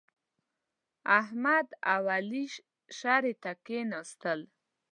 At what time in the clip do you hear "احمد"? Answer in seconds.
1.19-1.67